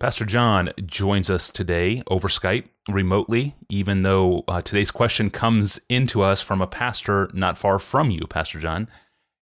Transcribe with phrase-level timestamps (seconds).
[0.00, 6.22] Pastor John joins us today over Skype remotely, even though uh, today's question comes into
[6.22, 8.88] us from a pastor not far from you, Pastor John.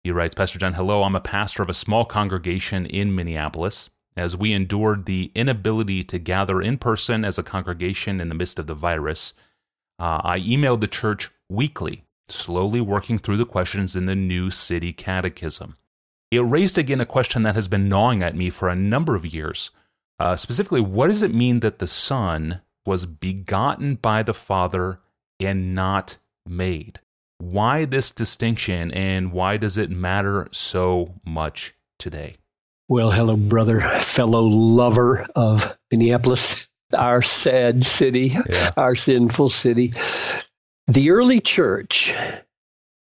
[0.04, 3.90] He writes Pastor John, hello, I'm a pastor of a small congregation in Minneapolis.
[4.16, 8.60] As we endured the inability to gather in person as a congregation in the midst
[8.60, 9.32] of the virus,
[9.98, 14.92] uh, I emailed the church weekly, slowly working through the questions in the new city
[14.92, 15.76] catechism.
[16.30, 19.26] It raised again a question that has been gnawing at me for a number of
[19.26, 19.72] years
[20.18, 25.00] uh, specifically, what does it mean that the Son was begotten by the Father
[25.40, 27.00] and not made?
[27.38, 32.36] Why this distinction and why does it matter so much today?
[32.88, 38.72] Well, hello, brother, fellow lover of Minneapolis, our sad city, yeah.
[38.76, 39.94] our sinful city.
[40.86, 42.14] The early church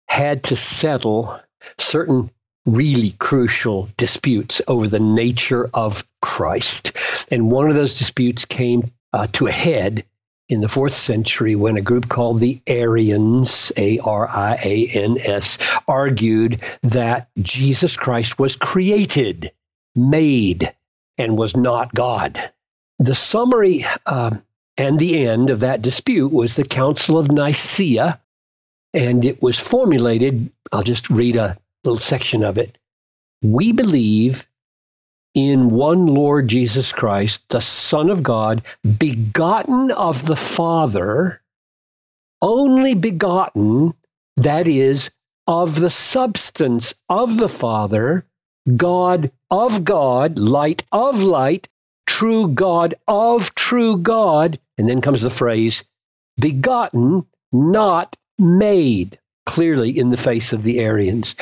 [0.07, 1.39] had to settle
[1.77, 2.31] certain
[2.67, 6.91] really crucial disputes over the nature of Christ.
[7.32, 10.05] And one of those disputes came uh, to a head
[10.49, 15.18] in the fourth century when a group called the Arians, A R I A N
[15.20, 15.57] S,
[15.88, 19.51] argued that Jesus Christ was created,
[19.95, 20.73] made,
[21.18, 22.51] and was not God.
[22.99, 24.38] The summary uh,
[24.77, 28.20] and the end of that dispute was the Council of Nicaea,
[28.93, 30.51] and it was formulated.
[30.71, 31.57] I'll just read a
[31.88, 32.77] little section of it.
[33.41, 34.46] We believe
[35.34, 38.63] in one Lord Jesus Christ, the Son of God,
[38.98, 41.41] begotten of the Father,
[42.41, 43.94] only begotten,
[44.38, 45.10] that is,
[45.48, 48.26] of the substance of the Father,
[48.76, 51.70] God of God, light of light,
[52.05, 54.60] true God of true God.
[54.77, 55.84] And then comes the phrase,
[56.38, 61.35] begotten, not made clearly in the face of the Arians,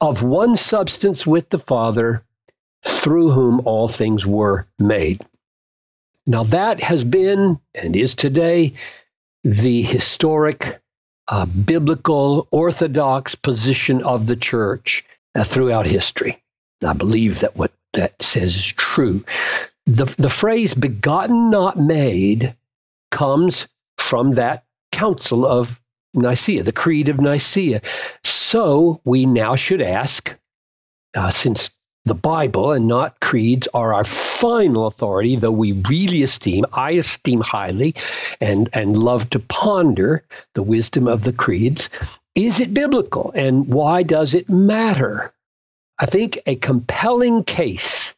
[0.00, 2.22] of one substance with the Father,
[2.82, 5.20] through whom all things were made.
[6.26, 8.74] Now, that has been and is today
[9.44, 10.80] the historic,
[11.28, 16.42] uh, biblical, orthodox position of the church uh, throughout history.
[16.82, 19.24] I believe that what that says is true.
[19.86, 22.54] The, the phrase begotten, not made,
[23.10, 23.66] comes
[23.98, 25.80] from that council of
[26.14, 27.82] Nicaea, the Creed of Nicaea.
[28.24, 30.34] So we now should ask,
[31.14, 31.70] uh, since
[32.04, 37.40] the Bible and not creeds are our final authority, though we really esteem, I esteem
[37.40, 37.94] highly,
[38.40, 41.90] and, and love to ponder the wisdom of the creeds.
[42.34, 45.32] Is it biblical and why does it matter?
[45.98, 48.14] I think a compelling case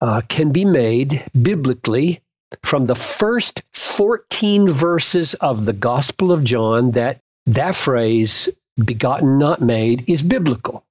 [0.00, 2.20] uh, can be made biblically
[2.64, 8.48] from the first 14 verses of the Gospel of John that that phrase,
[8.82, 10.84] begotten, not made, is biblical.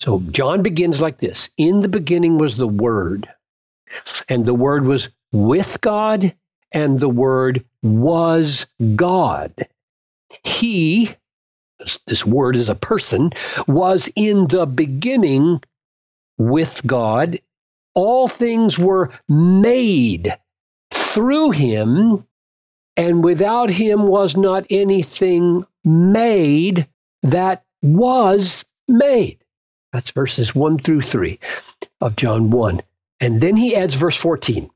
[0.00, 3.28] So John begins like this In the beginning was the Word,
[4.28, 6.34] and the Word was with God,
[6.72, 9.52] and the Word was God.
[10.44, 11.14] He,
[12.06, 13.32] this word is a person,
[13.66, 15.62] was in the beginning
[16.38, 17.40] with God.
[17.94, 20.36] All things were made
[20.92, 22.26] through him,
[22.96, 26.86] and without him was not anything made
[27.22, 29.38] that was made.
[29.92, 31.38] That's verses 1 through 3
[32.00, 32.82] of John 1.
[33.20, 34.70] And then he adds verse 14.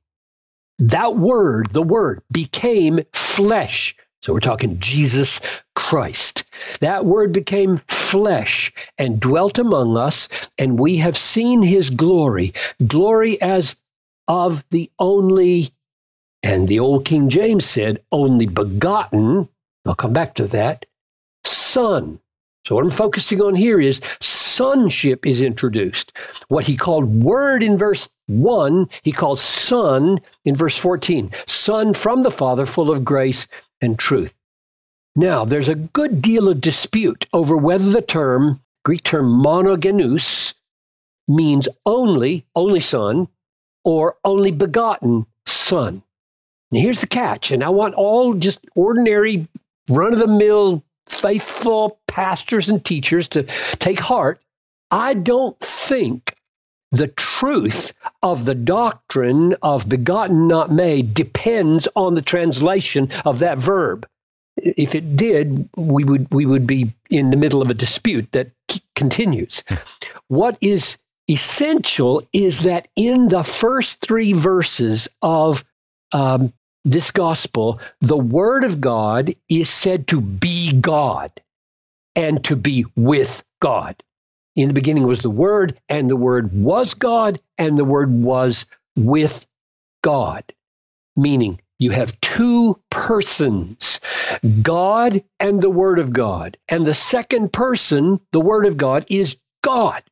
[0.80, 3.94] That word, the word, became flesh.
[4.22, 5.40] So we're talking Jesus
[5.76, 6.44] Christ.
[6.80, 12.54] That word became flesh and dwelt among us, and we have seen his glory,
[12.86, 13.76] glory as
[14.26, 15.74] of the only,
[16.44, 19.48] and the old King James said, only begotten.
[19.86, 20.84] I'll come back to that.
[21.42, 22.20] Son.
[22.66, 26.12] So, what I'm focusing on here is sonship is introduced.
[26.48, 31.30] What he called word in verse 1, he calls son in verse 14.
[31.46, 33.48] Son from the Father, full of grace
[33.80, 34.36] and truth.
[35.16, 40.52] Now, there's a good deal of dispute over whether the term, Greek term monogenes,
[41.26, 43.28] means only, only son,
[43.82, 46.02] or only begotten son.
[46.70, 49.46] Now, here's the catch, and I want all just ordinary,
[49.88, 53.44] run of the mill faithful pastors and teachers to
[53.78, 54.40] take heart.
[54.90, 56.34] I don't think
[56.92, 63.58] the truth of the doctrine of begotten, not made, depends on the translation of that
[63.58, 64.06] verb.
[64.56, 68.52] If it did, we would we would be in the middle of a dispute that
[68.94, 69.64] continues.
[70.28, 70.96] what is
[71.28, 75.64] essential is that in the first three verses of
[76.14, 76.52] um,
[76.84, 81.30] this gospel, the Word of God is said to be God
[82.14, 84.02] and to be with God.
[84.56, 88.66] In the beginning was the Word, and the Word was God, and the Word was
[88.96, 89.46] with
[90.02, 90.44] God,
[91.16, 93.98] meaning you have two persons,
[94.62, 96.56] God and the Word of God.
[96.68, 100.04] And the second person, the Word of God, is God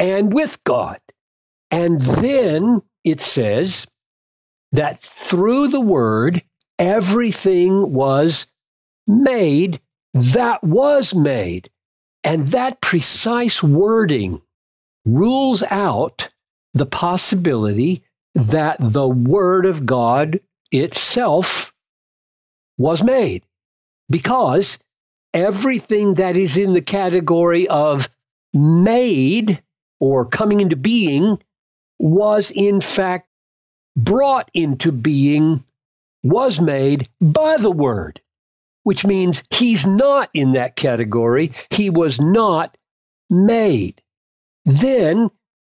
[0.00, 1.00] and with God.
[1.70, 3.86] And then it says
[4.72, 6.42] that through the Word,
[6.78, 8.46] everything was
[9.06, 9.80] made
[10.14, 11.70] that was made.
[12.24, 14.42] And that precise wording
[15.04, 16.28] rules out
[16.74, 18.04] the possibility
[18.34, 20.40] that the Word of God
[20.70, 21.72] itself
[22.78, 23.44] was made.
[24.08, 24.78] Because
[25.34, 28.08] everything that is in the category of
[28.54, 29.62] made
[29.98, 31.38] or coming into being
[31.98, 33.28] was in fact
[33.96, 35.64] brought into being,
[36.22, 38.20] was made by the Word,
[38.84, 41.52] which means he's not in that category.
[41.70, 42.76] He was not
[43.28, 44.00] made.
[44.64, 45.30] Then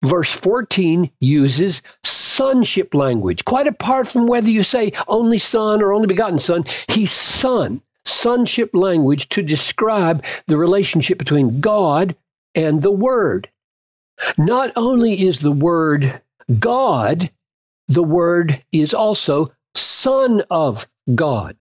[0.03, 3.45] verse 14 uses sonship language.
[3.45, 7.81] Quite apart from whether you say only son or only begotten son, he's son.
[8.07, 12.15] Sonship language to describe the relationship between God
[12.53, 13.49] and the Word.
[14.37, 16.21] Not only is the Word
[16.59, 17.31] God,
[17.87, 21.57] the Word is also Son of God,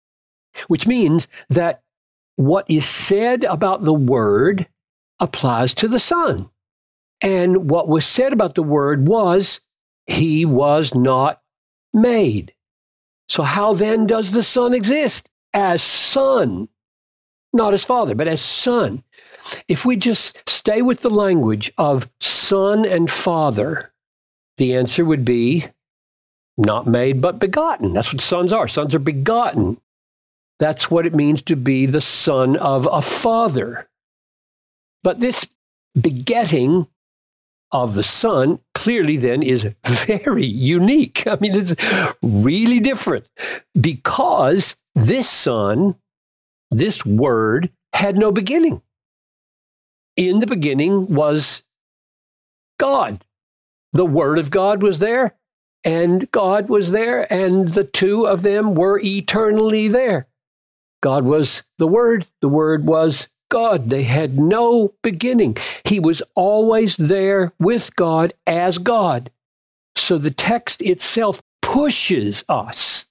[0.69, 1.82] which means that
[2.36, 4.66] what is said about the Word
[5.20, 6.48] applies to the Son.
[7.20, 9.60] And what was said about the Word was,
[10.06, 11.40] He was not
[11.92, 12.54] made.
[13.28, 15.28] So, how then does the Son exist?
[15.54, 16.69] As Son,
[17.52, 19.02] not as Father, but as Son.
[19.69, 23.92] If we just stay with the language of Son and Father,
[24.56, 25.66] the answer would be
[26.56, 27.93] not made but begotten.
[27.93, 28.69] That's what sons are.
[28.69, 29.81] Sons are begotten.
[30.58, 33.88] That's what it means to be the son of a father.
[35.02, 35.49] But this
[36.00, 36.87] begetting
[37.72, 41.26] of the Son clearly then is very unique.
[41.26, 41.75] I mean, it's
[42.22, 43.28] really different
[43.78, 45.94] because this Son,
[46.70, 48.82] this Word, had no beginning.
[50.16, 51.62] In the beginning was
[52.78, 53.25] God.
[53.94, 55.34] The Word of God was there,
[55.84, 60.26] and God was there, and the two of them were eternally there.
[61.02, 63.90] God was the Word, the Word was God.
[63.90, 65.56] They had no beginning.
[65.84, 69.31] He was always there with God as God.
[69.96, 73.05] So the text itself pushes us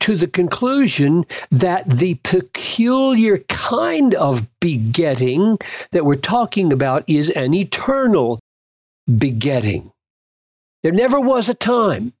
[0.00, 5.58] to the conclusion that the peculiar kind of begetting
[5.92, 8.40] that we're talking about is an eternal
[9.18, 9.91] begetting.
[10.82, 12.12] There never was a time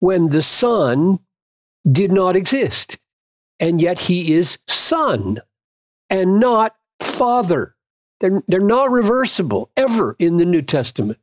[0.00, 1.20] when the Son
[1.88, 2.98] did not exist,
[3.60, 5.40] and yet he is Son
[6.10, 7.74] and not father.
[8.20, 11.18] They're, they're not reversible ever in the New Testament.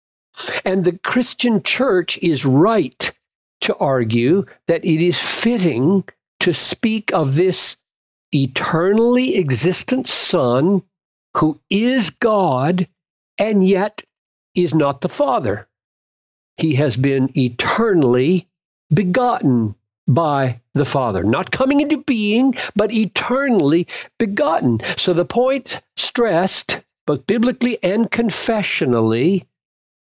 [0.64, 3.12] And the Christian church is right
[3.62, 6.04] to argue that it is fitting
[6.42, 7.78] to speak of this
[8.32, 10.84] eternally existent Son
[11.36, 12.88] who is God
[13.38, 14.04] and yet
[14.54, 15.68] is not the Father.
[16.58, 18.48] He has been eternally
[18.94, 19.76] begotten
[20.08, 23.88] by the Father, not coming into being, but eternally
[24.20, 24.80] begotten.
[24.98, 29.46] So the point stressed, both biblically and confessionally,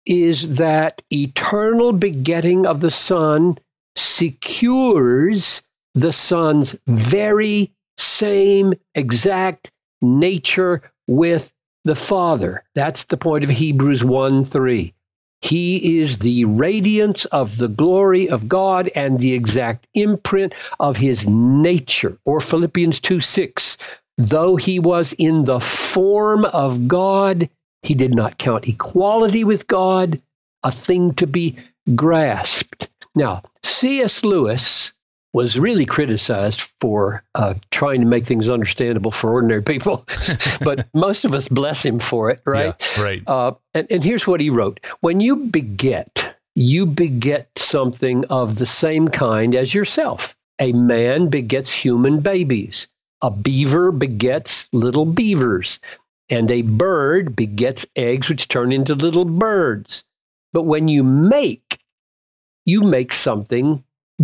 [0.06, 3.58] is that eternal begetting of the Son
[3.96, 5.62] secures
[5.96, 11.54] the Son's very same exact nature with
[11.84, 12.64] the Father.
[12.76, 14.94] That's the point of Hebrews 1 3.
[15.42, 21.28] He is the radiance of the glory of God and the exact imprint of his
[21.28, 22.18] nature.
[22.26, 23.78] Or Philippians 2 6.
[24.18, 27.50] Though he was in the form of God,
[27.84, 30.22] he did not count equality with God
[30.64, 31.56] a thing to be
[31.96, 32.90] grasped.
[33.16, 34.26] Now, C.S.
[34.26, 34.92] Lewis
[35.34, 40.06] was really criticized for uh, trying to make things understandable for ordinary people.
[40.62, 42.76] but most of us bless him for it, right?
[42.80, 43.24] Yeah, right.
[43.28, 48.66] Uh, and, and here's what he wrote When you beget, you beget something of the
[48.66, 50.36] same kind as yourself.
[50.60, 52.88] A man begets human babies.
[53.22, 55.80] A beaver begets little beavers.
[56.30, 60.04] And a bird begets eggs which turn into little birds.
[60.54, 61.80] But when you make,
[62.66, 63.84] you make something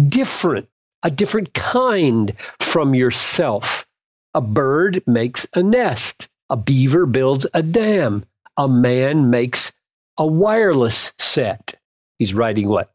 [0.09, 0.67] different
[1.05, 3.85] a different kind from yourself.
[4.33, 8.25] A bird makes a nest, a beaver builds a dam,
[8.57, 9.71] a man makes
[10.17, 11.75] a wireless set.
[12.17, 12.91] He's writing what,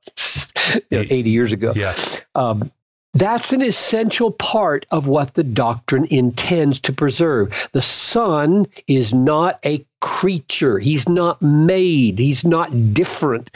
[0.91, 1.73] 80 years ago.
[1.75, 1.97] Yeah.
[2.35, 2.73] Um,
[3.15, 7.69] that's an essential part of what the doctrine intends to preserve.
[7.73, 13.51] The Son is not a creature, He's not made, He's not different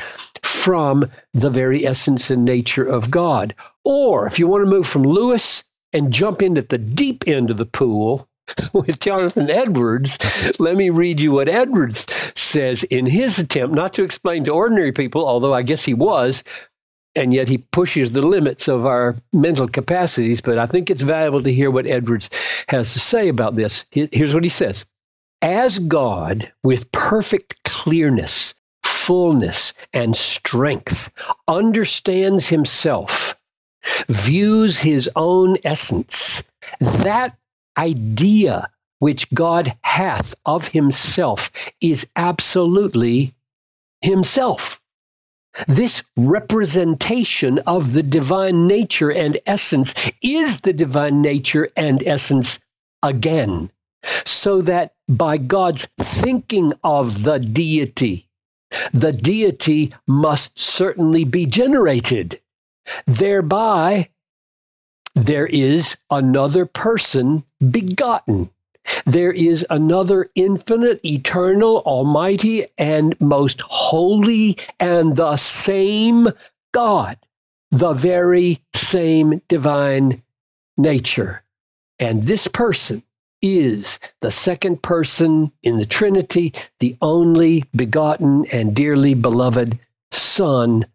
[0.45, 3.55] from the very essence and nature of God.
[3.85, 7.51] Or if you want to move from Lewis and jump in at the deep end
[7.51, 8.29] of the pool
[8.73, 10.19] with Jonathan Edwards,
[10.59, 14.93] let me read you what Edwards says in his attempt not to explain to ordinary
[14.93, 16.45] people, although I guess he was,
[17.15, 20.41] and yet he pushes the limits of our mental capacities.
[20.41, 22.31] But I think it's valuable to hear what Edwards
[22.69, 23.87] has to say about this.
[23.91, 24.85] Here's what he says
[25.41, 28.55] As God, with perfect clearness,
[29.05, 31.11] fullness, and strength,
[31.47, 33.37] understands himself,
[34.09, 36.43] views his own essence,
[36.81, 37.37] that
[37.77, 43.35] idea which God hath of himself is absolutely
[44.01, 44.81] himself.
[45.69, 52.59] This representation of the divine nature and essence is the divine nature and essence
[53.03, 53.71] again.
[54.25, 58.24] So that by God's thinking of the deity,
[58.93, 62.41] the deity must certainly be generated.
[63.07, 64.09] Thereby,
[65.15, 68.51] there is another person begotten.
[69.07, 76.29] There is another infinite, eternal, almighty, and most holy, and the same
[76.73, 77.17] God,
[77.71, 80.23] the very same divine
[80.77, 81.43] nature.
[81.99, 83.03] And this person
[83.45, 89.79] is the second person in the Trinity, the only begotten and dearly beloved
[90.11, 90.87] Son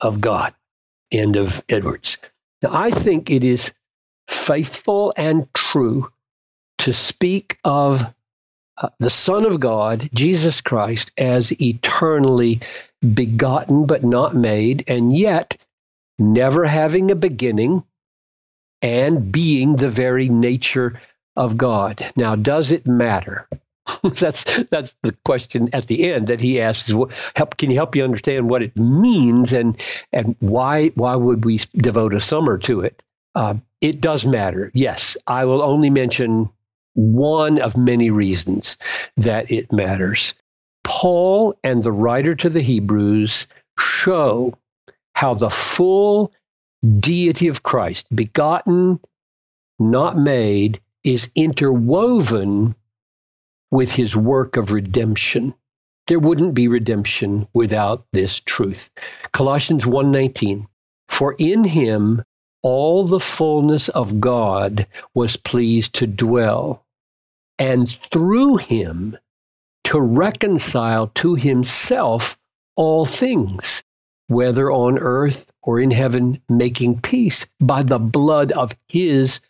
[0.00, 0.54] of God.
[1.10, 2.16] End of Edwards.
[2.62, 3.72] Now, I think it is
[4.28, 6.08] faithful and true
[6.78, 8.04] to speak of
[8.78, 12.60] uh, the Son of God, Jesus Christ, as eternally
[13.14, 15.56] begotten but not made, and yet
[16.20, 17.82] never having a beginning
[18.80, 21.00] and being the very nature
[21.36, 22.12] of God.
[22.16, 23.48] Now, does it matter?
[24.02, 26.92] that's that's the question at the end that he asks.
[27.34, 29.80] Help, can you help you understand what it means and
[30.12, 33.02] and why why would we devote a summer to it?
[33.34, 34.70] Uh, it does matter.
[34.74, 36.48] Yes, I will only mention
[36.94, 38.78] one of many reasons
[39.18, 40.34] that it matters.
[40.82, 43.46] Paul and the writer to the Hebrews
[43.78, 44.56] show
[45.12, 46.32] how the full
[47.00, 49.00] deity of Christ, begotten,
[49.78, 52.74] not made, is interwoven
[53.70, 55.54] with his work of redemption.
[56.08, 58.90] There wouldn't be redemption without this truth.
[59.32, 60.66] Colossians 1:19
[61.08, 62.24] For in him
[62.60, 66.84] all the fullness of God was pleased to dwell
[67.56, 69.16] and through him
[69.84, 72.36] to reconcile to himself
[72.74, 73.84] all things,
[74.26, 79.40] whether on earth or in heaven, making peace by the blood of his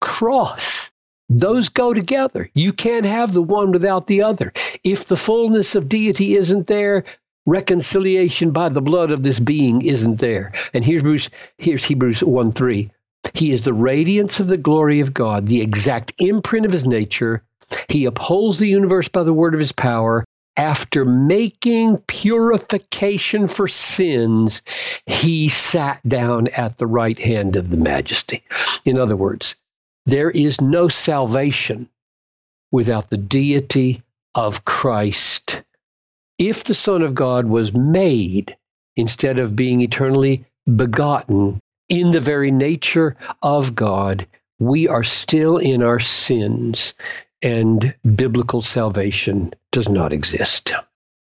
[0.00, 0.90] cross.
[1.36, 2.48] Those go together.
[2.54, 4.52] You can't have the one without the other.
[4.84, 7.04] If the fullness of deity isn't there,
[7.44, 10.52] reconciliation by the blood of this being isn't there.
[10.72, 12.90] And here's Hebrews, here's Hebrews 1 3.
[13.32, 17.42] He is the radiance of the glory of God, the exact imprint of his nature,
[17.88, 20.24] he upholds the universe by the word of his power.
[20.56, 24.62] After making purification for sins,
[25.06, 28.44] he sat down at the right hand of the majesty.
[28.84, 29.56] In other words,
[30.06, 31.88] there is no salvation
[32.70, 34.02] without the deity
[34.34, 35.62] of Christ.
[36.38, 38.56] If the Son of God was made
[38.96, 40.44] instead of being eternally
[40.76, 44.26] begotten in the very nature of God,
[44.58, 46.94] we are still in our sins
[47.42, 50.72] and biblical salvation does not exist.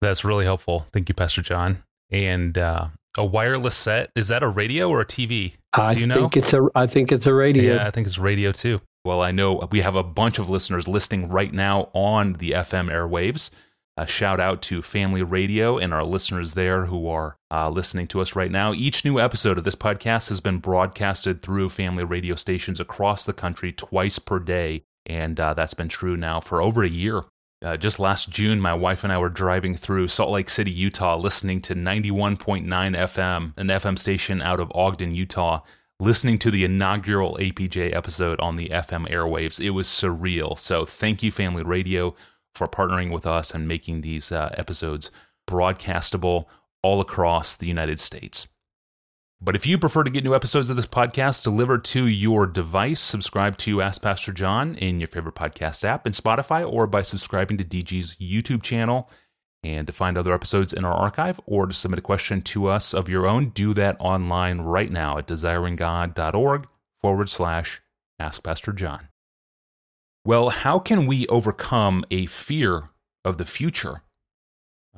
[0.01, 0.87] That's really helpful.
[0.91, 1.83] Thank you, Pastor John.
[2.09, 5.53] And uh, a wireless set is that a radio or a TV?
[5.73, 6.15] I Do you know?
[6.15, 6.67] think it's a.
[6.75, 7.75] I think it's a radio.
[7.75, 8.79] Yeah, I think it's radio too.
[9.05, 12.91] Well, I know we have a bunch of listeners listening right now on the FM
[12.91, 13.49] airwaves.
[13.97, 18.21] A shout out to Family Radio and our listeners there who are uh, listening to
[18.21, 18.73] us right now.
[18.73, 23.33] Each new episode of this podcast has been broadcasted through family radio stations across the
[23.33, 27.23] country twice per day and uh, that's been true now for over a year.
[27.61, 31.17] Uh, just last June, my wife and I were driving through Salt Lake City, Utah,
[31.17, 35.59] listening to 91.9 FM, an FM station out of Ogden, Utah,
[35.99, 39.59] listening to the inaugural APJ episode on the FM airwaves.
[39.59, 40.57] It was surreal.
[40.57, 42.15] So, thank you, Family Radio,
[42.55, 45.11] for partnering with us and making these uh, episodes
[45.45, 46.45] broadcastable
[46.81, 48.47] all across the United States.
[49.41, 52.99] But if you prefer to get new episodes of this podcast delivered to your device,
[52.99, 57.57] subscribe to Ask Pastor John in your favorite podcast app in Spotify or by subscribing
[57.57, 59.09] to DG's YouTube channel.
[59.63, 62.93] And to find other episodes in our archive or to submit a question to us
[62.93, 66.67] of your own, do that online right now at desiringgod.org
[67.01, 67.81] forward slash
[68.19, 69.07] Ask Pastor John.
[70.25, 72.89] Well, how can we overcome a fear
[73.23, 74.01] of the future?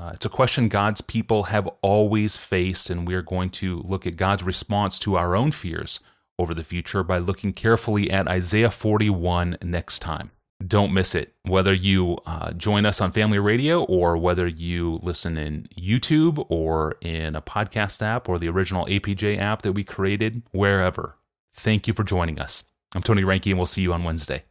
[0.01, 4.17] Uh, it's a question God's people have always faced, and we're going to look at
[4.17, 5.99] God's response to our own fears
[6.39, 10.31] over the future by looking carefully at Isaiah 41 next time.
[10.65, 11.35] Don't miss it.
[11.43, 16.95] Whether you uh, join us on Family Radio or whether you listen in YouTube or
[17.01, 21.15] in a podcast app or the original APJ app that we created, wherever.
[21.53, 22.63] Thank you for joining us.
[22.95, 24.45] I'm Tony Reinke, and we'll see you on Wednesday.